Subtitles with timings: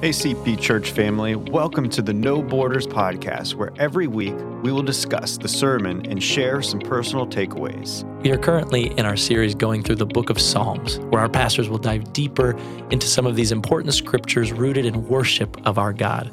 [0.00, 5.38] ACP Church family, welcome to the No Borders podcast, where every week we will discuss
[5.38, 8.02] the sermon and share some personal takeaways.
[8.22, 11.68] We are currently in our series going through the book of Psalms, where our pastors
[11.68, 12.58] will dive deeper
[12.90, 16.30] into some of these important scriptures rooted in worship of our God.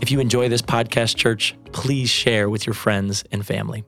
[0.00, 3.84] If you enjoy this podcast, church, please share with your friends and family.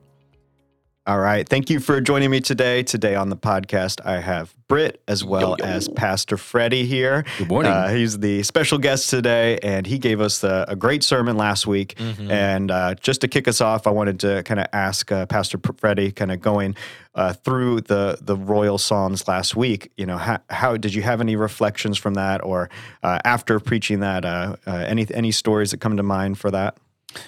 [1.05, 1.47] All right.
[1.47, 2.81] Thank you for joining me today.
[2.81, 5.65] Today on the podcast, I have Britt as well yo, yo.
[5.65, 7.25] as Pastor Freddy here.
[7.37, 7.73] Good morning.
[7.73, 11.67] Uh, he's the special guest today, and he gave us the, a great sermon last
[11.67, 11.95] week.
[11.95, 12.31] Mm-hmm.
[12.31, 15.59] And uh, just to kick us off, I wanted to kind of ask uh, Pastor
[15.75, 16.73] Freddy, kind of going
[17.15, 19.91] uh, through the the royal psalms last week.
[19.97, 22.69] You know, how, how did you have any reflections from that, or
[23.03, 26.77] uh, after preaching that, uh, any any stories that come to mind for that?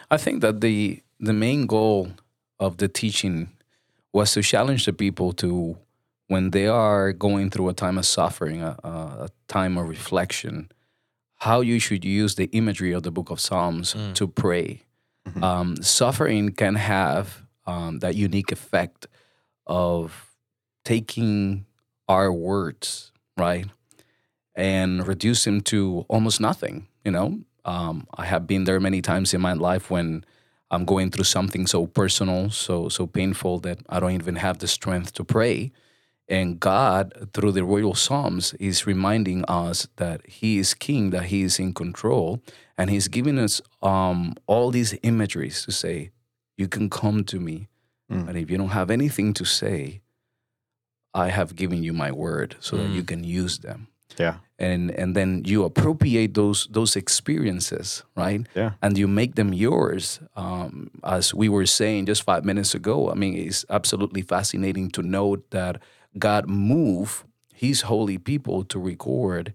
[0.10, 2.12] I think that the the main goal
[2.58, 3.50] of the teaching
[4.16, 5.78] was to challenge the people to
[6.28, 10.72] when they are going through a time of suffering, a, a time of reflection,
[11.36, 14.14] how you should use the imagery of the book of Psalms mm.
[14.14, 14.82] to pray.
[15.28, 15.44] Mm-hmm.
[15.44, 19.08] Um, suffering can have um, that unique effect
[19.68, 20.32] of
[20.86, 21.66] taking
[22.08, 23.66] our words, right,
[24.56, 26.88] and reduce them to almost nothing.
[27.04, 30.24] You know, um, I have been there many times in my life when
[30.72, 34.68] I'm going through something so personal, so so painful that I don't even have the
[34.68, 35.72] strength to pray.
[36.28, 41.44] And God, through the royal psalms, is reminding us that He is King, that He
[41.44, 42.42] is in control,
[42.78, 46.12] and He's giving us um, all these imageries to say,
[46.58, 47.68] "You can come to me,
[48.12, 48.28] mm.
[48.28, 50.02] and if you don't have anything to say,
[51.14, 52.80] I have given you my word, so mm.
[52.80, 53.08] that you mm.
[53.08, 54.38] can use them." Yeah.
[54.58, 58.48] And and then you appropriate those those experiences, right?
[58.56, 58.72] Yeah.
[58.82, 60.22] And you make them yours.
[60.36, 65.02] Um, as we were saying just five minutes ago, I mean, it's absolutely fascinating to
[65.02, 65.82] note that
[66.18, 69.54] God moved His holy people to record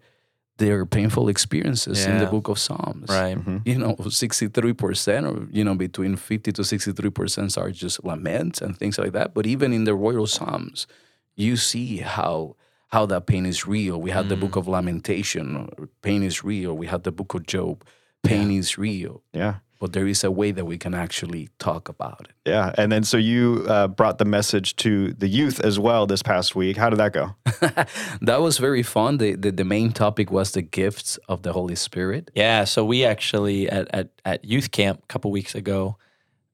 [0.61, 2.13] their painful experiences yeah.
[2.13, 3.09] in the book of Psalms.
[3.09, 3.37] Right.
[3.37, 3.59] Mm-hmm.
[3.65, 8.99] You know, 63% or, you know, between 50 to 63% are just laments and things
[8.99, 9.33] like that.
[9.33, 10.87] But even in the royal Psalms,
[11.35, 12.57] you see how
[12.91, 14.01] how that pain is real.
[14.01, 14.31] We had mm.
[14.31, 15.69] the book of Lamentation,
[16.03, 16.77] pain is real.
[16.77, 17.85] We had the book of Job,
[18.23, 18.59] pain yeah.
[18.59, 19.23] is real.
[19.33, 19.57] Yeah.
[19.79, 22.51] But there is a way that we can actually talk about it.
[22.51, 22.75] Yeah.
[22.77, 26.55] And then so you uh, brought the message to the youth as well this past
[26.55, 26.77] week.
[26.77, 27.35] How did that go?
[28.21, 29.17] that was very fun.
[29.17, 32.31] The, the, the, main topic was the gifts of the Holy Spirit.
[32.35, 32.65] Yeah.
[32.65, 35.97] So we actually, at, at, at youth camp a couple weeks ago,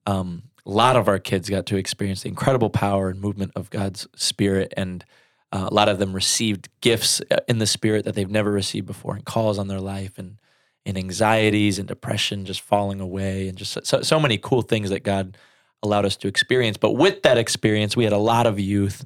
[0.06, 3.70] um, a lot of our kids got to experience the incredible power and movement of
[3.70, 4.72] God's Spirit.
[4.76, 5.04] And
[5.52, 8.86] uh, a lot of them received gifts uh, in the spirit that they've never received
[8.86, 10.38] before, and calls on their life, and
[10.84, 15.02] and anxieties and depression just falling away, and just so, so many cool things that
[15.02, 15.36] God
[15.82, 16.76] allowed us to experience.
[16.76, 19.04] But with that experience, we had a lot of youth,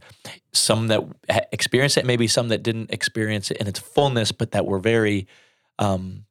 [0.53, 1.03] some that
[1.53, 5.27] experienced it, maybe some that didn't experience it in its fullness, but that were very
[5.79, 6.25] um,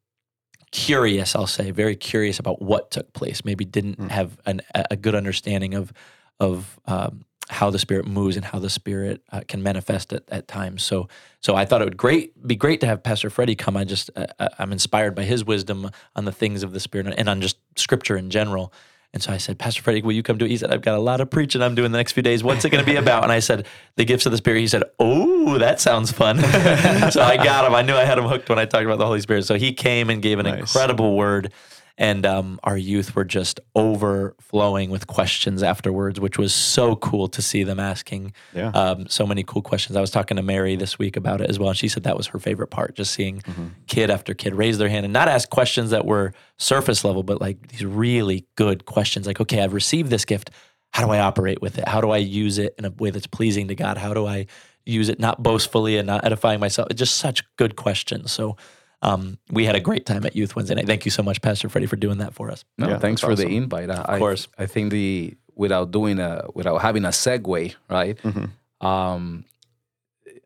[0.72, 1.34] curious.
[1.34, 3.44] I'll say very curious about what took place.
[3.44, 4.10] Maybe didn't mm.
[4.10, 5.92] have an, a good understanding of
[6.38, 10.46] of um, how the spirit moves and how the spirit uh, can manifest at, at
[10.46, 10.82] times.
[10.82, 11.08] So,
[11.40, 13.76] so I thought it would great be great to have Pastor Freddy come.
[13.76, 17.12] I just uh, uh, I'm inspired by his wisdom on the things of the spirit
[17.16, 18.72] and on just scripture in general.
[19.12, 20.50] And so I said, Pastor Freddy, will you come do it?
[20.50, 22.44] He said, I've got a lot of preaching I'm doing the next few days.
[22.44, 23.24] What's it going to be about?
[23.24, 24.60] And I said, the gifts of the Spirit.
[24.60, 26.38] He said, Oh, that sounds fun.
[27.10, 27.74] so I got him.
[27.74, 29.44] I knew I had him hooked when I talked about the Holy Spirit.
[29.46, 30.60] So he came and gave an nice.
[30.60, 31.52] incredible word
[32.00, 37.42] and um, our youth were just overflowing with questions afterwards, which was so cool to
[37.42, 38.68] see them asking yeah.
[38.70, 39.96] um, so many cool questions.
[39.96, 42.16] I was talking to Mary this week about it as well, and she said that
[42.16, 43.66] was her favorite part, just seeing mm-hmm.
[43.86, 47.38] kid after kid raise their hand and not ask questions that were surface level, but
[47.38, 50.50] like these really good questions, like, okay, I've received this gift.
[50.92, 51.86] How do I operate with it?
[51.86, 53.98] How do I use it in a way that's pleasing to God?
[53.98, 54.46] How do I
[54.86, 56.88] use it not boastfully and not edifying myself?
[56.90, 58.32] It's Just such good questions.
[58.32, 58.56] So
[59.02, 60.86] um, we had a great time at Youth Wednesday night.
[60.86, 62.64] Thank you so much, Pastor Freddy, for doing that for us.
[62.78, 63.48] No, yeah, thanks for awesome.
[63.48, 63.90] the invite.
[63.90, 64.48] I, of course.
[64.58, 68.16] I, I, think the without doing a without having a segue, right?
[68.22, 68.86] Mm-hmm.
[68.86, 69.44] Um,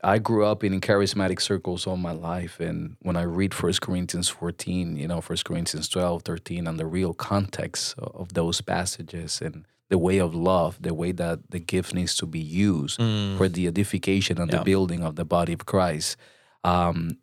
[0.04, 2.60] I grew up in charismatic circles all my life.
[2.60, 6.86] And when I read First Corinthians 14, you know, First Corinthians 12, 13, and the
[6.86, 11.94] real context of those passages and the way of love, the way that the gift
[11.94, 13.36] needs to be used mm.
[13.38, 14.58] for the edification and yeah.
[14.58, 16.16] the building of the body of Christ.
[16.64, 17.18] Um,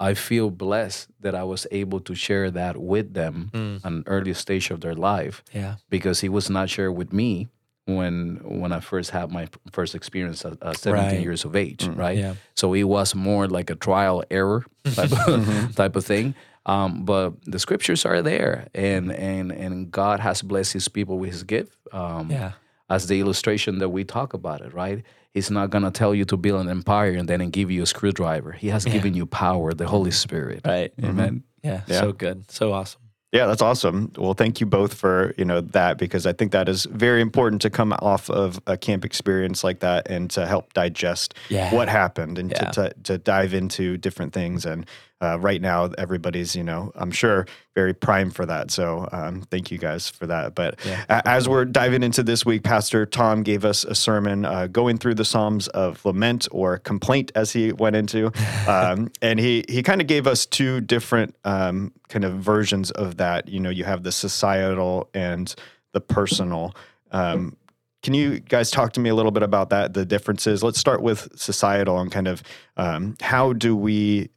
[0.00, 3.84] I feel blessed that I was able to share that with them mm.
[3.84, 5.42] an early stage of their life.
[5.52, 5.76] Yeah.
[5.90, 7.48] Because it was not shared with me
[7.86, 11.20] when when I first had my first experience at uh, 17 right.
[11.20, 11.96] years of age, mm.
[11.96, 12.18] right?
[12.18, 12.34] Yeah.
[12.54, 15.72] So it was more like a trial error type of, mm-hmm.
[15.72, 16.34] type of thing.
[16.66, 21.30] Um, but the scriptures are there, and and and God has blessed His people with
[21.30, 21.72] His gift.
[21.92, 22.52] Um, yeah.
[22.90, 25.02] As the illustration that we talk about it, right?
[25.34, 27.86] He's not going to tell you to build an empire and then give you a
[27.86, 28.52] screwdriver.
[28.52, 28.92] He has yeah.
[28.94, 30.62] given you power, the Holy Spirit.
[30.64, 30.96] Right.
[30.96, 31.10] Mm-hmm.
[31.10, 31.42] Amen.
[31.62, 32.00] Yeah, Yeah.
[32.00, 32.50] so good.
[32.50, 33.02] So awesome.
[33.30, 34.10] Yeah, that's awesome.
[34.16, 37.60] Well, thank you both for you know that because I think that is very important
[37.60, 41.74] to come off of a camp experience like that and to help digest Yeah.
[41.74, 42.70] what happened and Yeah.
[42.70, 44.64] to, to to dive into different things.
[44.64, 44.86] And
[45.20, 48.70] uh, right now, everybody's you know I'm sure very prime for that.
[48.70, 50.54] So um, thank you guys for that.
[50.54, 51.04] But Yeah.
[51.24, 55.14] as we're diving into this week, Pastor Tom gave us a sermon uh, going through
[55.14, 58.32] the Psalms of lament or complaint, as he went into,
[58.68, 63.16] um, and he he kind of gave us two different um, kind of versions of
[63.18, 63.48] that.
[63.48, 65.54] You know, you have the societal and
[65.92, 66.74] the personal.
[67.10, 67.56] Um,
[68.02, 70.62] can you guys talk to me a little bit about that, the differences?
[70.62, 72.42] Let's start with societal and kind of
[72.76, 74.30] um, how do we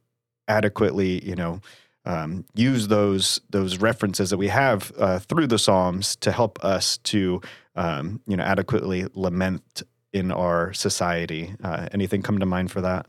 [0.48, 1.60] adequately, you know,
[2.04, 6.98] um, use those those references that we have uh, through the Psalms to help us
[6.98, 7.40] to,
[7.76, 11.54] um, you know, adequately lament in our society.
[11.62, 13.06] Uh, anything come to mind for that?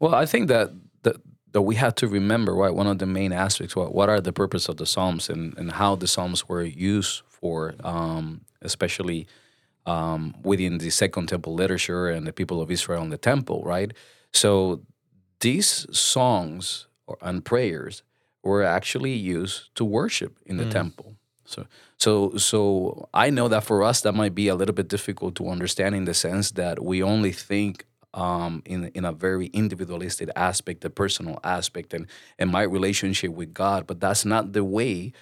[0.00, 0.70] Well, I think that
[1.02, 1.16] that,
[1.52, 2.74] that we have to remember, right?
[2.74, 5.72] One of the main aspects, what, what are the purpose of the Psalms and, and
[5.72, 9.26] how the Psalms were used for, um, especially
[9.86, 13.92] um, within the Second Temple literature and the people of Israel in the temple, right?
[14.32, 14.82] So
[15.42, 18.02] these songs or, and prayers
[18.42, 21.14] were actually used to worship in the temple.
[21.44, 21.66] So,
[21.98, 25.48] so, so I know that for us that might be a little bit difficult to
[25.48, 27.84] understand in the sense that we only think
[28.14, 32.06] um, in in a very individualistic aspect, the personal aspect, and
[32.38, 33.86] and my relationship with God.
[33.86, 35.12] But that's not the way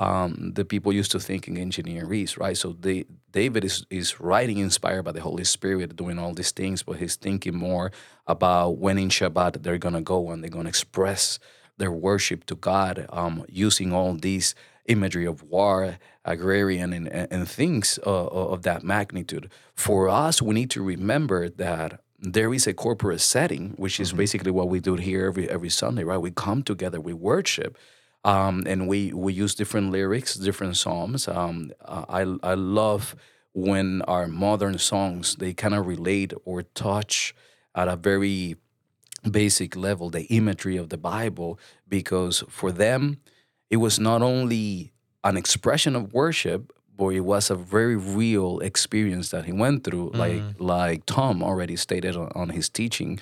[0.00, 2.56] um, the people used to think in engineering, right?
[2.56, 6.82] So they, David is is writing inspired by the Holy Spirit, doing all these things,
[6.82, 7.92] but he's thinking more
[8.26, 11.38] about when in Shabbat they're gonna go and they're gonna express
[11.76, 14.54] their worship to God, um, using all these
[14.86, 19.50] imagery of war, agrarian, and, and, things uh, of that magnitude.
[19.74, 24.50] For us, we need to remember that there is a corporate setting, which is basically
[24.50, 26.16] what we do here every every Sunday, right?
[26.18, 27.76] We come together, we worship,
[28.24, 31.26] um, and we we use different lyrics, different psalms.
[31.28, 33.16] Um, uh, I I love
[33.52, 37.34] when our modern songs they kind of relate or touch
[37.74, 38.56] at a very
[39.30, 41.58] basic level the imagery of the Bible
[41.88, 43.18] because for them
[43.68, 44.92] it was not only
[45.24, 50.10] an expression of worship but it was a very real experience that he went through
[50.14, 53.18] like like Tom already stated on, on his teaching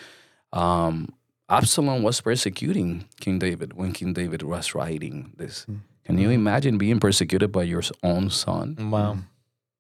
[0.53, 1.09] um,
[1.49, 5.67] Absalom was persecuting King David when King David was writing this
[6.05, 9.19] can you imagine being persecuted by your own son Wow.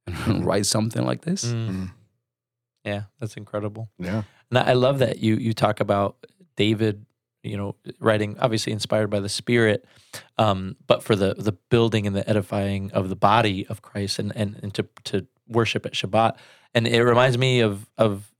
[0.06, 1.90] and write something like this Mm.
[2.84, 3.90] Yeah, that's incredible.
[3.98, 4.22] Yeah.
[4.50, 6.16] And I I love that you you talk about
[6.56, 7.04] David,
[7.42, 9.84] you know, writing obviously inspired by the Spirit,
[10.38, 14.32] um, but for the the building and the edifying of the body of Christ and
[14.34, 16.36] and, and to to worship at Shabbat.
[16.74, 18.32] And it reminds me of of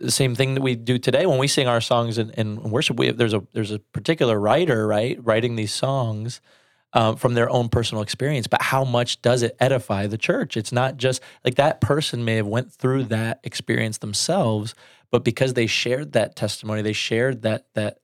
[0.00, 2.98] the same thing that we do today when we sing our songs in, in worship.
[2.98, 6.40] We there's a there's a particular writer, right, writing these songs
[6.94, 8.46] um, from their own personal experience.
[8.46, 10.56] But how much does it edify the church?
[10.56, 14.74] It's not just like that person may have went through that experience themselves,
[15.10, 17.98] but because they shared that testimony, they shared that that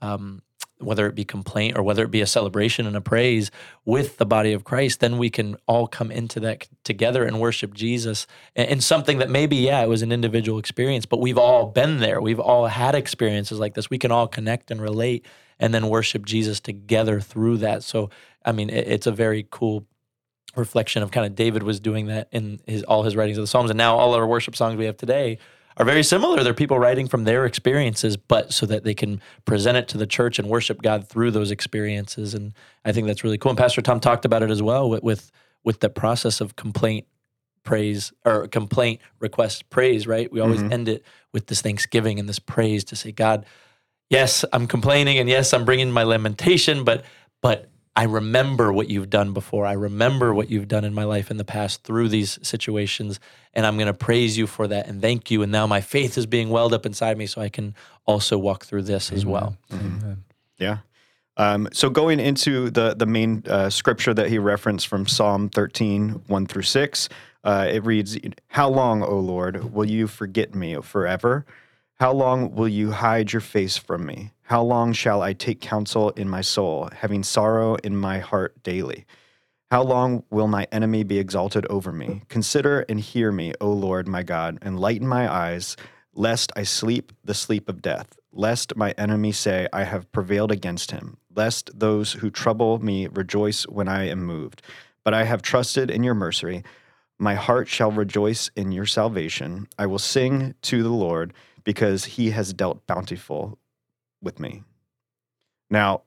[0.00, 0.42] um,
[0.82, 3.50] whether it be complaint or whether it be a celebration and a praise
[3.84, 7.74] with the body of Christ, then we can all come into that together and worship
[7.74, 11.66] Jesus in in something that maybe, yeah, it was an individual experience, but we've all
[11.66, 12.20] been there.
[12.20, 13.90] We've all had experiences like this.
[13.90, 15.26] We can all connect and relate
[15.58, 17.82] and then worship Jesus together through that.
[17.82, 18.08] So,
[18.44, 19.86] I mean, it's a very cool
[20.56, 23.48] reflection of kind of David was doing that in his all his writings of the
[23.48, 25.38] Psalms, and now all our worship songs we have today
[25.76, 26.42] are very similar.
[26.42, 30.06] They're people writing from their experiences, but so that they can present it to the
[30.06, 32.34] church and worship God through those experiences.
[32.34, 32.52] And
[32.84, 33.50] I think that's really cool.
[33.50, 35.30] And Pastor Tom talked about it as well with with,
[35.64, 37.06] with the process of complaint,
[37.62, 40.06] praise, or complaint, request, praise.
[40.06, 40.30] Right?
[40.30, 40.72] We always mm-hmm.
[40.72, 43.46] end it with this thanksgiving and this praise to say, God,
[44.10, 47.04] yes, I'm complaining, and yes, I'm bringing my lamentation, but
[47.40, 49.66] but I remember what you've done before.
[49.66, 53.18] I remember what you've done in my life in the past through these situations,
[53.52, 55.42] and I'm going to praise you for that and thank you.
[55.42, 57.74] And now my faith is being welled up inside me, so I can
[58.06, 59.56] also walk through this as well.
[60.58, 60.78] Yeah.
[61.36, 66.22] Um, so going into the the main uh, scripture that he referenced from Psalm 13,
[66.26, 67.08] 1 through 6,
[67.44, 68.18] uh, it reads,
[68.48, 71.46] How long, O Lord, will you forget me forever?
[71.94, 74.32] How long will you hide your face from me?
[74.50, 79.06] How long shall I take counsel in my soul, having sorrow in my heart daily?
[79.70, 82.22] How long will my enemy be exalted over me?
[82.28, 85.76] Consider and hear me, O Lord my God, and lighten my eyes,
[86.14, 90.90] lest I sleep the sleep of death, lest my enemy say, I have prevailed against
[90.90, 94.62] him, lest those who trouble me rejoice when I am moved.
[95.04, 96.64] But I have trusted in your mercy.
[97.20, 99.68] My heart shall rejoice in your salvation.
[99.78, 103.56] I will sing to the Lord because he has dealt bountiful
[104.22, 104.62] with me.
[105.70, 106.02] Now,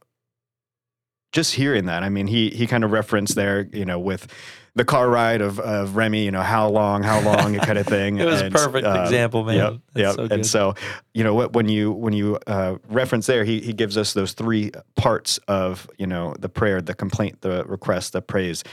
[1.32, 4.28] just hearing that, I mean, he he kind of referenced there, you know, with
[4.76, 8.18] the car ride of, of Remy, you know, how long, how long, kind of thing.
[8.24, 9.56] It was a And, perfect uh, example, man.
[9.56, 10.16] Yep, yep.
[10.16, 10.74] so and so,
[11.14, 14.34] you know, what when you when you uh, reference there, he he gives us those
[14.34, 18.64] three parts of you know the prayer, the complaint, the request, the praise.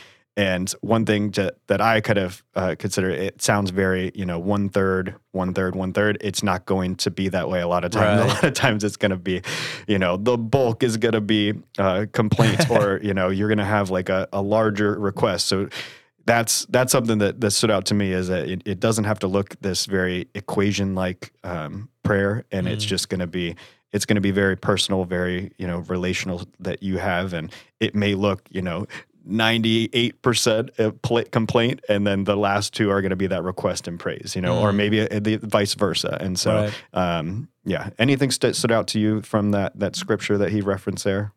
[0.40, 4.38] And one thing to, that I could have uh, considered, it sounds very, you know,
[4.38, 6.16] one third, one third, one third.
[6.23, 8.23] It's not going to be that way a lot of times.
[8.23, 9.42] A lot of times it's going to be,
[9.87, 13.59] you know, the bulk is going to be uh, complaint or, you know, you're going
[13.59, 15.47] to have like a, a larger request.
[15.47, 15.68] So
[16.26, 19.18] that's that's something that, that stood out to me is that it, it doesn't have
[19.20, 22.88] to look this very equation like um, prayer and it's Mm.
[22.88, 23.56] just going to be
[23.92, 27.94] it's going to be very personal very you know relational that you have and it
[27.94, 28.87] may look you know
[29.30, 34.34] 98% complaint and then the last two are going to be that request and praise
[34.37, 34.76] you know or Mm.
[34.76, 36.72] maybe uh, the vice versa and so Right.
[37.18, 41.04] um, yeah anything st- stood out to you from that that scripture that he referenced
[41.04, 41.32] there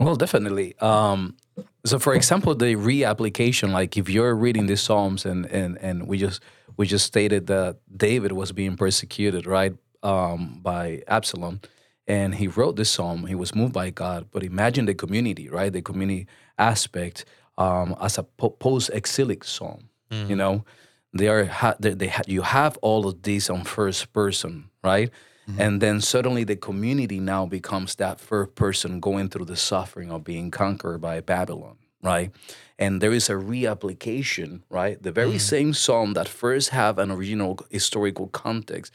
[0.00, 0.76] Well, definitely.
[0.78, 1.36] Um,
[1.84, 6.18] so, for example, the reapplication, like if you're reading these Psalms and and and we
[6.18, 6.40] just
[6.76, 11.60] we just stated that David was being persecuted, right, um, by Absalom,
[12.08, 13.26] and he wrote this psalm.
[13.26, 16.26] He was moved by God, but imagine the community, right, the community
[16.58, 17.26] aspect
[17.58, 19.90] um, as a po- post-exilic psalm.
[20.10, 20.36] You mm.
[20.36, 20.64] know,
[21.12, 25.10] they are ha- they, they ha- you have all of these on first person, right?
[25.48, 25.60] Mm-hmm.
[25.60, 30.24] And then suddenly the community now becomes that first person going through the suffering of
[30.24, 32.30] being conquered by Babylon, right?
[32.78, 35.02] And there is a reapplication, right?
[35.02, 35.40] The very mm.
[35.40, 38.94] same psalm that first have an original historical context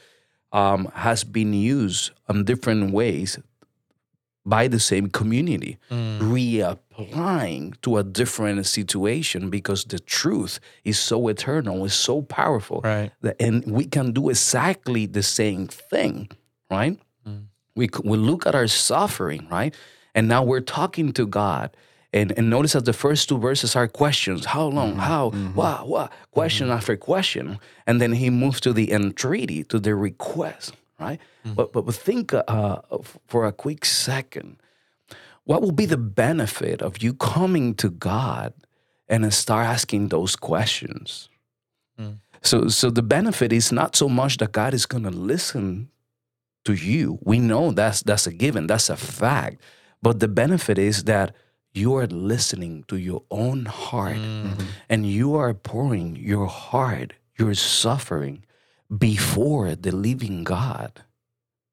[0.53, 3.39] um, has been used in different ways
[4.45, 11.85] by the same community, reapplying to a different situation because the truth is so eternal,
[11.85, 13.11] is so powerful, Right.
[13.21, 16.29] that- and we can do exactly the same thing,
[16.69, 16.97] right?
[17.75, 19.73] We we look at our suffering, right,
[20.13, 21.75] and now we're talking to God.
[22.13, 24.45] And, and notice that the first two verses are questions.
[24.45, 24.91] How long?
[24.91, 24.99] Mm-hmm.
[24.99, 25.29] How?
[25.31, 25.55] Mm-hmm.
[25.55, 25.87] What?
[25.87, 26.13] What?
[26.31, 26.77] Question mm-hmm.
[26.77, 27.59] after question.
[27.87, 31.19] And then he moves to the entreaty, to the request, right?
[31.43, 32.81] But, but but think uh,
[33.27, 34.57] for a quick second.
[35.45, 38.53] What will be the benefit of you coming to God
[39.09, 41.29] and start asking those questions?
[41.99, 42.19] Mm.
[42.41, 45.89] So so the benefit is not so much that God is going to listen
[46.63, 47.19] to you.
[47.23, 49.61] We know that's that's a given, that's a fact.
[50.01, 51.35] But the benefit is that
[51.73, 54.17] you are listening to your own heart
[54.89, 58.45] and you are pouring your heart, your suffering
[58.95, 61.01] before the living God.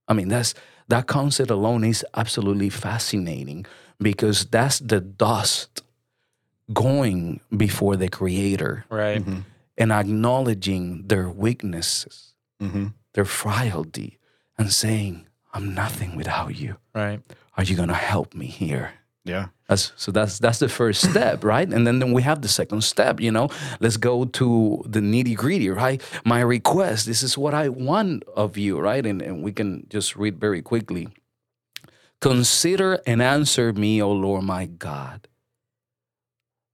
[0.08, 0.54] I mean, that's
[0.88, 3.66] that concept alone is absolutely fascinating
[4.00, 5.82] because that's the dust
[6.72, 9.20] going before the creator Right.
[9.20, 9.40] Mm-hmm.
[9.78, 12.88] and acknowledging their weaknesses, Mm-hmm.
[13.14, 14.18] their frailty,
[14.58, 16.76] and saying, I'm nothing without you.
[16.94, 17.20] Right.
[17.56, 18.92] Are you gonna help me here?
[19.30, 19.46] Yeah
[19.76, 21.68] so that's that's the first step, right?
[21.68, 23.48] And then, then we have the second step, you know.
[23.80, 26.02] Let's go to the nitty gritty, right?
[26.24, 29.04] My request, this is what I want of you, right?
[29.04, 31.08] And, and we can just read very quickly.
[32.20, 35.28] Consider and answer me, O Lord my God.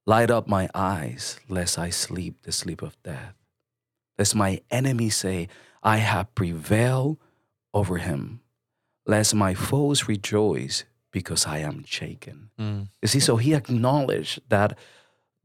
[0.07, 3.35] Light up my eyes, lest I sleep the sleep of death.
[4.19, 5.49] Lest my enemy say,
[5.83, 7.19] I have prevailed
[7.75, 8.41] over him.
[9.05, 10.85] Lest my foes rejoice
[11.17, 12.51] because I am shaken.
[12.61, 12.89] Mm.
[13.01, 14.77] You see, so he acknowledged that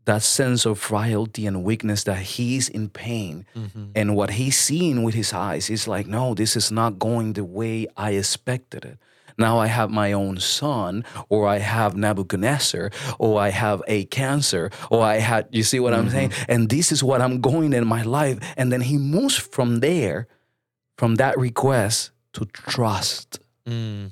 [0.04, 3.46] that sense of frailty and weakness that he's in pain.
[3.56, 3.92] Mhm.
[3.96, 7.46] And what he's seeing with his eyes is like, no, this is not going the
[7.46, 8.98] way I expected it.
[9.38, 14.72] Now I have my own son, or I have Nebuchadnezzar, or I have a cancer,
[14.90, 16.34] or I had, you see what I'm saying?
[16.50, 18.38] And this is what I'm going in my life.
[18.58, 20.28] And then he moves from there,
[20.98, 23.40] from that request to trust.
[23.66, 24.12] Mm.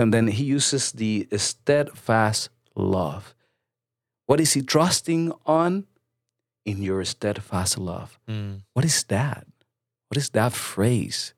[0.00, 3.34] And then he uses the steadfast love.
[4.24, 5.84] What is he trusting on?
[6.64, 8.18] In your steadfast love.
[8.28, 8.62] Mm.
[8.72, 9.46] What is that?
[10.08, 11.34] What is that phrase?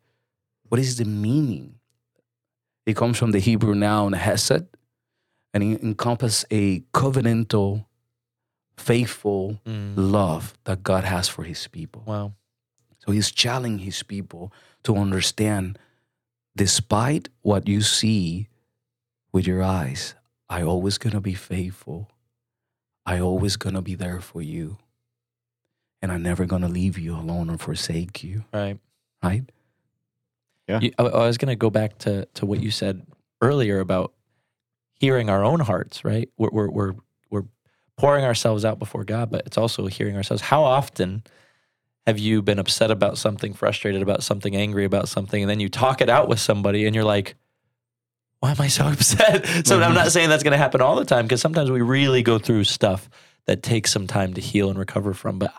[0.69, 1.81] What is the meaning?
[2.87, 4.66] It comes from the Hebrew noun hesed,
[5.54, 7.87] and it encompasses a covenantal,
[8.76, 9.95] faithful Mm.
[9.97, 12.02] love that God has for his people.
[12.07, 12.35] Wow.
[13.04, 14.52] So he's challenging his people
[14.85, 15.78] to understand
[16.57, 18.49] despite what you see
[19.33, 20.15] with your eyes,
[20.49, 22.11] I always gonna be faithful.
[23.05, 24.79] I always gonna be there for you.
[26.01, 28.45] And I'm never gonna leave you alone or forsake you.
[28.53, 28.79] Right.
[29.23, 29.45] Right?
[30.81, 33.07] You, I, I was going to go back to to what you said
[33.41, 34.12] earlier about
[34.95, 36.05] hearing our own hearts.
[36.05, 36.29] Right.
[36.37, 36.95] We're we're we're,
[37.31, 37.45] we're
[37.97, 40.43] pouring ourselves out before God, but it's also hearing ourselves.
[40.43, 41.25] How often
[42.07, 45.69] have you been upset about something, frustrated about something, angry about something, and then you
[45.69, 47.37] talk it out with somebody, and you're like,
[48.42, 49.64] why am I so upset?
[49.64, 52.22] so I'm not saying that's going to happen all the time because sometimes we really
[52.25, 53.08] go through stuff
[53.46, 55.38] that takes some time to heal and recover from.
[55.38, 55.54] But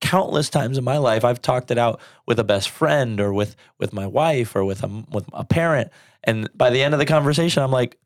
[0.00, 3.56] countless times in my life, I've talked it out with a best friend or with
[3.78, 5.90] with my wife or with a with a parent,
[6.22, 7.98] and by the end of the conversation, I'm like,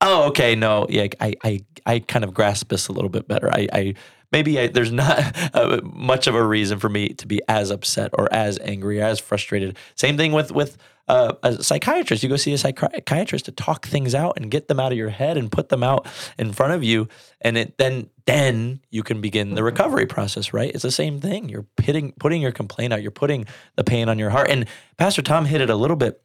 [0.00, 3.50] oh, okay, no, yeah, I I I kind of grasp this a little bit better.
[3.52, 3.94] I, I
[4.30, 5.18] maybe I, there's not
[5.54, 9.04] uh, much of a reason for me to be as upset or as angry or
[9.04, 9.76] as frustrated.
[9.96, 10.78] Same thing with with
[11.08, 12.22] uh, a psychiatrist.
[12.22, 15.10] You go see a psychiatrist to talk things out and get them out of your
[15.10, 16.06] head and put them out
[16.38, 17.08] in front of you,
[17.40, 20.52] and it then then you can begin the recovery process.
[20.52, 20.72] Right?
[20.72, 21.48] It's the same thing.
[21.48, 23.02] You're putting putting your complaint out.
[23.02, 23.46] You're putting
[23.76, 24.50] the pain on your heart.
[24.50, 26.22] And Pastor Tom hit it a little bit.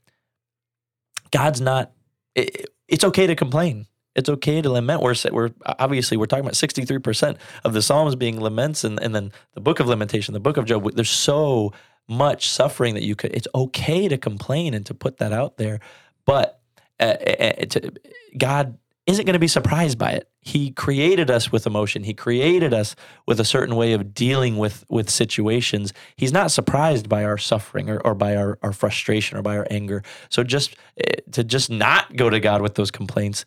[1.32, 1.92] God's not.
[2.36, 3.86] It, it's okay to complain.
[4.16, 5.02] It's okay to lament.
[5.02, 9.32] We're, we're obviously we're talking about 63% of the Psalms being laments, and, and then
[9.54, 10.92] the book of lamentation, the book of Job.
[10.94, 11.74] There's so
[12.10, 13.34] much suffering that you could.
[13.34, 15.80] It's okay to complain and to put that out there,
[16.26, 16.60] but
[17.00, 17.94] uh, uh, to,
[18.38, 18.78] God
[19.10, 20.30] isn't going to be surprised by it.
[20.42, 22.04] He created us with emotion.
[22.04, 25.94] He created us with a certain way of dealing with with situations.
[26.16, 29.68] He's not surprised by our suffering or, or by our, our frustration or by our
[29.72, 30.04] anger.
[30.30, 33.46] So just uh, to just not go to God with those complaints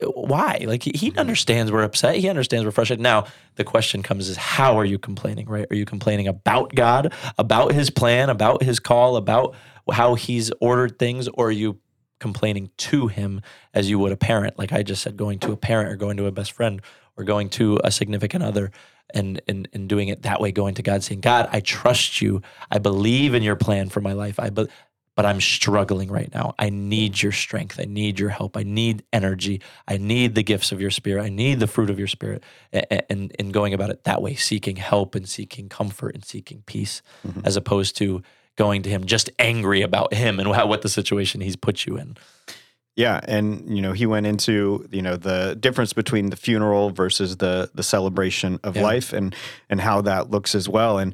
[0.00, 0.64] why?
[0.66, 1.18] Like he, he mm-hmm.
[1.18, 2.16] understands we're upset.
[2.16, 3.02] He understands we're frustrated.
[3.02, 5.46] Now the question comes: Is how are you complaining?
[5.48, 5.66] Right?
[5.70, 9.54] Are you complaining about God, about His plan, about His call, about
[9.92, 11.78] how He's ordered things, or are you
[12.18, 13.40] complaining to Him
[13.72, 14.58] as you would a parent?
[14.58, 16.82] Like I just said, going to a parent or going to a best friend
[17.16, 18.70] or going to a significant other.
[19.12, 22.42] And, and, and doing it that way, going to God, saying, God, I trust you.
[22.70, 24.40] I believe in your plan for my life.
[24.40, 24.66] I, be-
[25.14, 26.54] but I'm struggling right now.
[26.58, 27.78] I need your strength.
[27.78, 28.56] I need your help.
[28.56, 29.60] I need energy.
[29.86, 31.22] I need the gifts of your spirit.
[31.22, 32.42] I need the fruit of your spirit.
[32.72, 37.02] And, and, going about it that way, seeking help and seeking comfort and seeking peace,
[37.26, 37.40] mm-hmm.
[37.44, 38.22] as opposed to
[38.56, 41.96] going to him just angry about him and how, what the situation he's put you
[41.96, 42.16] in.
[42.96, 47.38] Yeah, and you know he went into you know the difference between the funeral versus
[47.38, 48.82] the the celebration of yeah.
[48.82, 49.34] life and
[49.68, 50.98] and how that looks as well.
[50.98, 51.12] And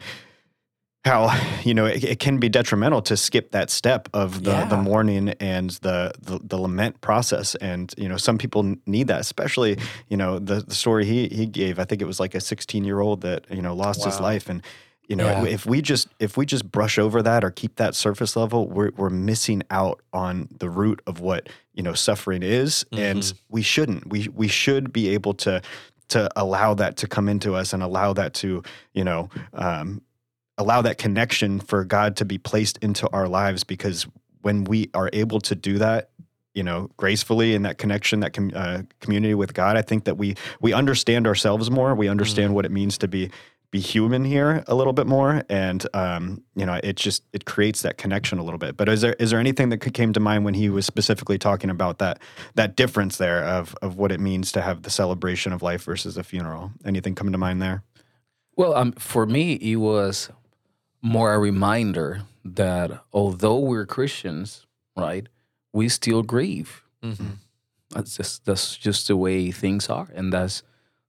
[1.04, 1.34] how
[1.64, 4.64] you know it, it, can be detrimental to skip that step of the, yeah.
[4.66, 9.20] the mourning and the, the, the lament process and you know some people need that
[9.20, 12.40] especially you know the, the story he he gave i think it was like a
[12.40, 14.06] 16 year old that you know lost wow.
[14.06, 14.62] his life and
[15.08, 15.44] you know yeah.
[15.44, 18.90] if we just if we just brush over that or keep that surface level we're,
[18.96, 23.02] we're missing out on the root of what you know suffering is mm-hmm.
[23.02, 25.60] and we shouldn't we we should be able to
[26.08, 30.02] to allow that to come into us and allow that to you know um,
[30.60, 34.06] allow that connection for God to be placed into our lives because
[34.42, 36.10] when we are able to do that
[36.54, 40.16] you know gracefully in that connection that com- uh, community with God I think that
[40.16, 41.94] we we understand ourselves more.
[41.94, 42.54] We understand mm-hmm.
[42.54, 43.30] what it means to be
[43.70, 45.44] be human here a little bit more.
[45.48, 48.76] And um, you know it just it creates that connection a little bit.
[48.76, 51.70] But is there is there anything that came to mind when he was specifically talking
[51.70, 52.18] about that
[52.54, 56.16] that difference there of of what it means to have the celebration of life versus
[56.16, 56.72] a funeral?
[56.84, 57.82] Anything coming to mind there?
[58.56, 60.30] Well um, for me it was
[61.02, 65.28] more a reminder that although we're Christians, right,
[65.72, 66.82] we still grieve.
[67.02, 67.30] Mm-hmm.
[67.90, 70.62] That's just that's just the way things are, and that's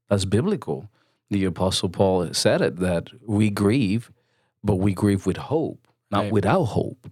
[0.10, 0.90] that's biblical.
[1.30, 4.12] The Apostle Paul said it that we grieve,
[4.64, 6.32] but we grieve with hope, not right.
[6.32, 7.12] without hope.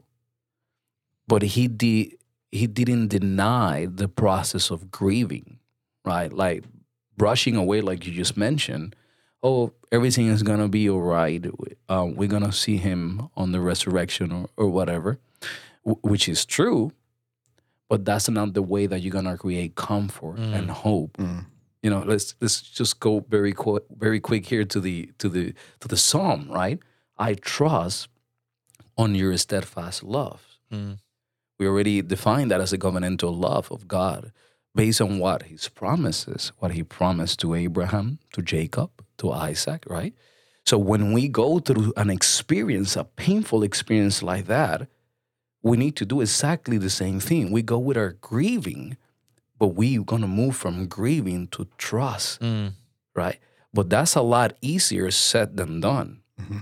[1.28, 2.15] But he did
[2.52, 5.60] he didn't deny the process of grieving,
[6.04, 6.34] right?
[6.34, 6.63] Like
[7.15, 8.96] brushing away, like you just mentioned
[9.43, 11.45] oh, everything is gonna be all right.
[11.88, 15.19] Um, we're gonna see him on the resurrection or, or whatever,
[15.86, 16.91] w- which is true,
[17.88, 20.54] but that's not the way that you're gonna create comfort mm.
[20.54, 21.17] and hope.
[21.17, 21.45] Mm.
[21.82, 25.54] You know, let's let's just go very quick, very quick here to the to the
[25.80, 26.80] to the psalm, right?
[27.17, 28.10] I trust
[28.97, 30.60] on your steadfast love.
[30.71, 30.99] Mm.
[31.58, 34.32] We already defined that as a covenantal love of God
[34.75, 40.13] based on what his promises, what he promised to Abraham, to Jacob, to Isaac, right?
[40.65, 44.88] So when we go through an experience, a painful experience like that,
[45.62, 47.51] we need to do exactly the same thing.
[47.51, 48.97] We go with our grieving,
[49.58, 52.73] but we're gonna move from grieving to trust, mm.
[53.15, 53.39] right?
[53.73, 56.21] But that's a lot easier said than done.
[56.39, 56.60] Mm-hmm.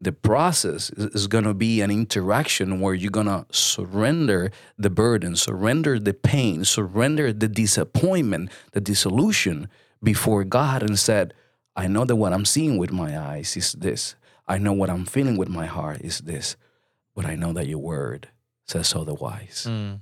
[0.00, 5.98] The process is, is gonna be an interaction where you're gonna surrender the burden, surrender
[5.98, 9.68] the pain, surrender the disappointment, the disillusion
[10.02, 11.34] before God and said,
[11.78, 14.16] I know that what I'm seeing with my eyes is this.
[14.48, 16.56] I know what I'm feeling with my heart is this.
[17.14, 18.28] But I know that your word
[18.66, 19.66] says otherwise.
[19.68, 20.00] Mm.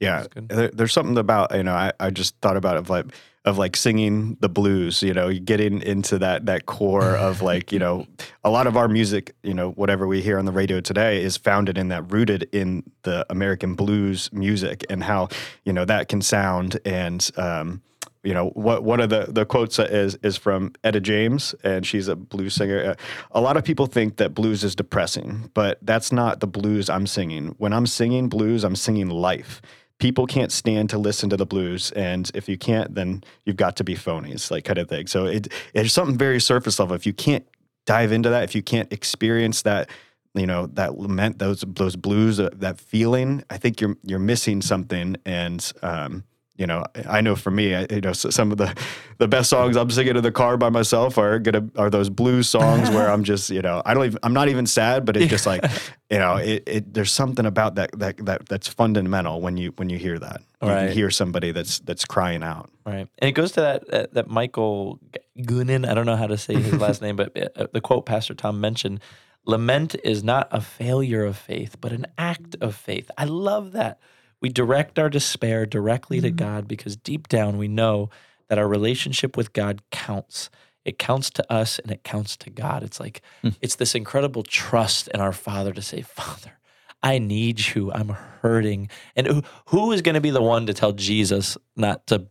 [0.00, 3.06] Yeah, there, there's something about you know I, I just thought about it of like
[3.46, 5.02] of like singing the blues.
[5.02, 8.06] You know, getting into that that core of like you know
[8.42, 9.34] a lot of our music.
[9.42, 12.82] You know, whatever we hear on the radio today is founded in that, rooted in
[13.02, 15.28] the American blues music and how
[15.64, 17.30] you know that can sound and.
[17.36, 17.80] um
[18.24, 22.08] you know what one of the the quotes is is from Etta James and she's
[22.08, 22.82] a blues singer.
[22.90, 22.94] Uh,
[23.32, 27.06] A lot of people think that blues is depressing, but that's not the blues I'm
[27.06, 27.54] singing.
[27.58, 29.60] When I'm singing blues, I'm singing life.
[29.98, 33.76] People can't stand to listen to the blues, and if you can't, then you've got
[33.76, 35.06] to be phonies, like kind of thing.
[35.06, 36.96] So it it's something very surface level.
[36.96, 37.46] If you can't
[37.86, 39.88] dive into that, if you can't experience that,
[40.34, 44.62] you know, that lament, those those blues, uh, that feeling, I think you're you're missing
[44.62, 45.16] something.
[45.24, 46.24] And um,
[46.56, 48.72] you know, I know for me, I, you know, some of the
[49.18, 52.48] the best songs I'm singing in the car by myself are gonna are those blues
[52.48, 55.30] songs where I'm just, you know, I don't even, I'm not even sad, but it's
[55.30, 55.64] just like,
[56.10, 59.90] you know, it, it there's something about that that that that's fundamental when you when
[59.90, 60.42] you hear that.
[60.60, 60.86] When you Right.
[60.86, 62.70] can hear somebody that's that's crying out.
[62.86, 63.08] Right.
[63.18, 65.00] And it goes to that that, that Michael
[65.36, 68.32] Gunin, I don't know how to say his last name, but uh, the quote Pastor
[68.34, 69.00] Tom mentioned,
[69.44, 73.10] lament is not a failure of faith, but an act of faith.
[73.18, 73.98] I love that.
[74.44, 76.36] We direct our despair directly to mm-hmm.
[76.36, 78.10] God because deep down we know
[78.50, 80.50] that our relationship with God counts.
[80.84, 82.82] It counts to us and it counts to God.
[82.82, 83.48] It's like hmm.
[83.62, 86.58] it's this incredible trust in our Father to say, "Father,
[87.02, 87.90] I need you.
[87.90, 92.06] I'm hurting." And who, who is going to be the one to tell Jesus not
[92.08, 92.26] to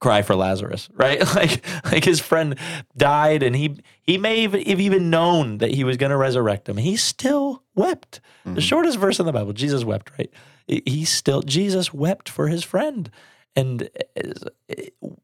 [0.00, 1.20] cry for Lazarus, right?
[1.36, 2.58] Like like his friend
[2.96, 6.68] died and he he may have have even known that he was going to resurrect
[6.68, 6.76] him.
[6.76, 8.20] He still wept.
[8.42, 8.58] The mm-hmm.
[8.58, 10.32] shortest verse in the Bible, Jesus wept, right?
[10.66, 13.10] He- still Jesus wept for his friend.
[13.54, 13.88] And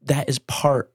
[0.02, 0.92] that is part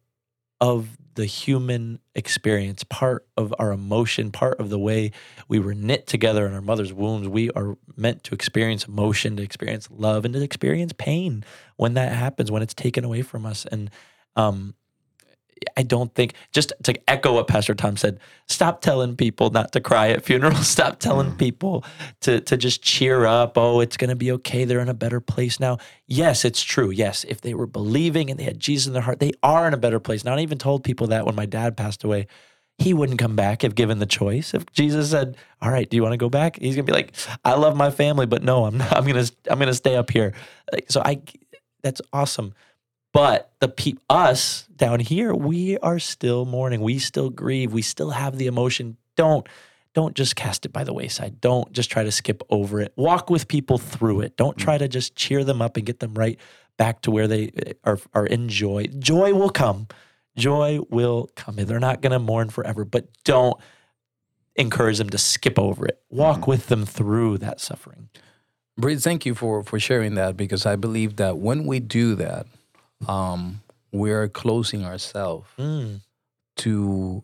[0.60, 5.12] of the human experience, part of our emotion, part of the way
[5.48, 7.28] we were knit together in our mother's wombs.
[7.28, 11.44] We are meant to experience emotion, to experience love, and to experience pain
[11.76, 13.66] when that happens, when it's taken away from us.
[13.66, 13.90] And
[14.36, 14.76] um,
[15.76, 19.82] I don't think, just to echo what Pastor Tom said, stop telling people not to
[19.82, 20.68] cry at funerals.
[20.78, 21.38] Stop telling mm.
[21.38, 21.84] people
[22.22, 23.58] to, to just cheer up.
[23.58, 24.64] Oh, it's going to be okay.
[24.64, 25.78] They're in a better place now.
[26.06, 26.92] Yes, it's true.
[26.92, 29.74] Yes, if they were believing and they had Jesus in their heart, they are in
[29.74, 30.24] a better place.
[30.24, 32.28] Now, I even told people that when my dad passed away,
[32.78, 34.54] he wouldn't come back if given the choice.
[34.54, 37.14] If Jesus said, "All right, do you want to go back?" He's gonna be like,
[37.44, 40.34] "I love my family, but no, I'm not, I'm gonna I'm gonna stay up here."
[40.90, 41.22] So I,
[41.82, 42.54] that's awesome.
[43.14, 46.82] But the peop us down here, we are still mourning.
[46.82, 47.74] We still grieve.
[47.74, 48.98] We still have the emotion.
[49.16, 49.48] Don't
[49.94, 51.42] don't just cast it by the wayside.
[51.42, 52.94] Don't just try to skip over it.
[52.96, 54.38] Walk with people through it.
[54.38, 56.40] Don't try to just cheer them up and get them right
[56.78, 57.52] back to where they
[57.84, 58.86] uh, are are in joy.
[59.00, 59.88] Joy will come.
[60.36, 61.56] Joy will come.
[61.56, 63.60] They're not going to mourn forever, but don't
[64.56, 66.00] encourage them to skip over it.
[66.10, 68.10] Walk with them through that suffering.
[68.78, 72.46] Britt, thank you for for sharing that because I believe that when we do that,
[73.08, 76.02] um, we're closing ourselves Mm,
[76.58, 77.24] to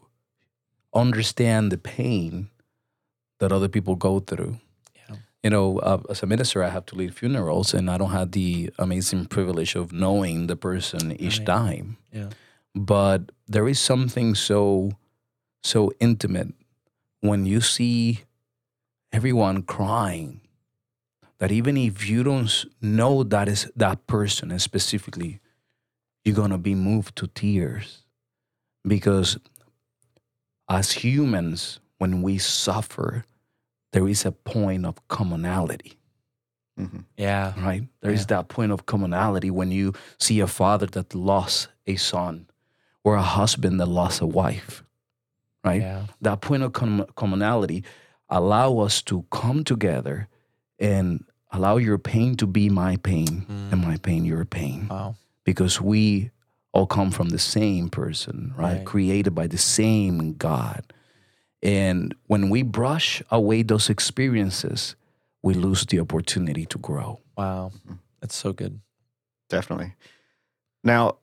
[0.94, 2.50] understand the pain
[3.40, 4.60] that other people go through.
[4.96, 5.16] Yeah.
[5.44, 8.32] You know, uh, as a minister, I have to lead funerals, and I don't have
[8.32, 11.48] the amazing privilege of knowing the person each Right.
[11.48, 11.98] time.
[12.12, 12.30] Yeah.
[12.76, 14.92] But there is something so
[15.66, 16.54] so intimate
[17.22, 18.24] when you see
[19.14, 20.42] everyone crying
[21.38, 25.40] that even if you don't know that is that person specifically,
[26.24, 28.04] you're gonna be moved to tears
[28.88, 29.38] because
[30.70, 33.26] as humans, when we suffer,
[33.92, 35.98] there is a point of commonality,
[36.80, 37.04] Mhm.
[37.18, 37.54] Yeah.
[37.62, 37.88] right?
[38.02, 42.48] There is that point of commonality when you see a father that lost a son
[43.04, 44.84] or a husband that lost a wife,
[45.64, 45.82] right?
[45.82, 46.08] Yeah.
[46.22, 47.84] that point of com- commonality
[48.30, 50.28] allow us to come together
[50.80, 55.16] and allow your pain to be my pain and my pain your pain Wow.
[55.44, 56.32] Because we
[56.72, 58.78] all come from the same person right?
[58.78, 58.86] Right.
[58.86, 60.92] created by the same god
[61.62, 64.96] and when we brush away those experiences
[65.42, 67.72] we lose the opportunity to grow Wow.
[68.22, 68.80] That's so good.
[69.50, 69.96] Definitely.
[70.84, 71.18] Now,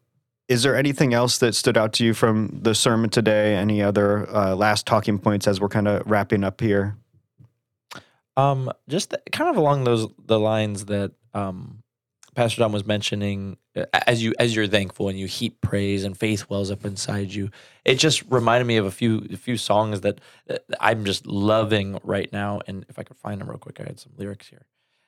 [0.49, 3.55] is there anything else that stood out to you from the sermon today?
[3.55, 6.97] Any other uh, last talking points as we're kind of wrapping up here?
[8.37, 11.80] Um, just th- kind of along those the lines that um,
[12.35, 16.17] Pastor Don was mentioning, uh, as you as you're thankful and you heap praise and
[16.17, 17.51] faith wells up inside you.
[17.85, 20.21] It just reminded me of a few a few songs that,
[20.81, 22.61] I'm just loving right now.
[22.67, 24.67] And if I could find them real quick, I had some lyrics here.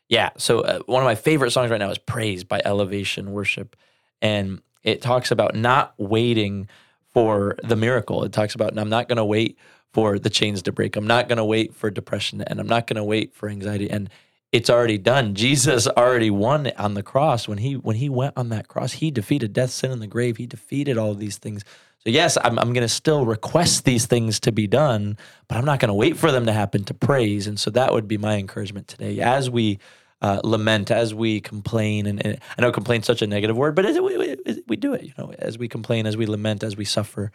[0.09, 3.77] Yeah, so uh, one of my favorite songs right now is "Praise" by Elevation Worship,
[4.21, 6.69] and it talks about not waiting
[7.13, 8.25] for the miracle.
[8.25, 9.59] It talks about I'm not going to wait
[9.93, 10.97] for the chains to break.
[10.97, 12.59] I'm not going to wait for depression end.
[12.61, 13.91] I'm not going to wait for anxiety.
[13.91, 14.09] And
[14.53, 15.35] it's already done.
[15.43, 18.93] Jesus already won on the cross when he when he went on that cross.
[18.93, 20.37] He defeated death, sin, and the grave.
[20.37, 21.65] He defeated all of these things.
[22.05, 25.17] So yes, I'm I'm going to still request these things to be done,
[25.49, 27.47] but I'm not going to wait for them to happen to praise.
[27.47, 29.79] And so that would be my encouragement today as we
[30.21, 32.07] uh, lament, as we complain.
[32.07, 35.03] And, and I know complain such a negative word, but we, we, we do it.
[35.03, 37.33] You know, as we complain, as we lament, as we suffer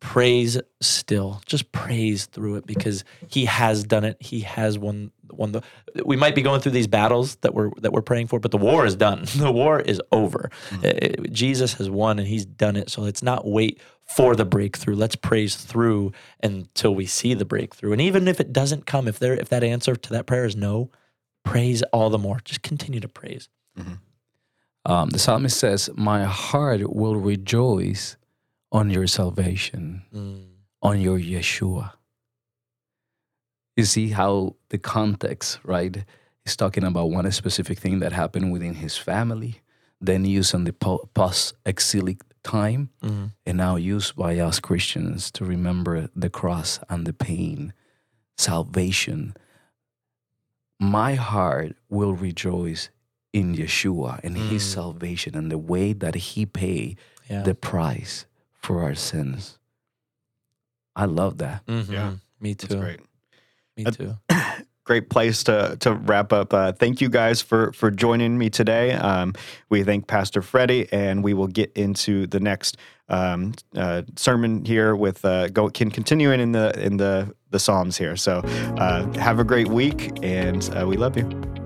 [0.00, 1.40] praise still.
[1.46, 4.16] Just praise through it because he has done it.
[4.20, 5.62] He has won won the
[6.04, 8.58] we might be going through these battles that we're that we're praying for but the
[8.58, 9.24] war is done.
[9.36, 10.50] The war is over.
[10.70, 11.32] Mm-hmm.
[11.32, 12.90] jesus has won and he's done it.
[12.90, 14.96] So let's not wait for the breakthrough.
[14.96, 17.92] Let's praise through until we see the breakthrough.
[17.92, 20.56] And even if it doesn't come if there if that answer to that prayer is
[20.56, 20.90] no
[21.44, 22.40] praise all the more.
[22.44, 23.48] Just continue to praise.
[23.78, 24.90] Mm-hmm.
[24.90, 28.16] um, the psalmist says my heart will rejoice
[28.72, 30.46] on your salvation, mm.
[30.82, 31.92] on your Yeshua.
[33.76, 36.04] You see how the context, right?
[36.44, 39.62] He's talking about one specific thing that happened within his family,
[40.00, 43.26] then used on the post exilic time, mm-hmm.
[43.46, 47.72] and now used by us Christians to remember the cross and the pain,
[48.36, 49.34] salvation.
[50.78, 52.88] My heart will rejoice
[53.32, 54.48] in Yeshua and mm.
[54.48, 57.42] his salvation and the way that he paid yeah.
[57.42, 58.26] the price
[58.70, 59.58] for our sins.
[60.94, 61.66] I love that.
[61.66, 61.92] Mm-hmm.
[61.92, 62.68] Yeah, me too.
[62.68, 63.00] That's great.
[63.76, 64.16] Me too.
[64.84, 66.54] great place to to wrap up.
[66.54, 68.92] Uh, thank you guys for for joining me today.
[68.92, 69.34] Um,
[69.70, 72.76] we thank Pastor Freddy, and we will get into the next
[73.08, 77.96] um, uh, sermon here with uh, go can continuing in the in the the Psalms
[77.96, 78.16] here.
[78.16, 78.40] So
[78.78, 81.59] uh, have a great week, and uh, we love you.